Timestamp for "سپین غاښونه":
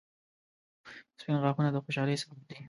1.19-1.69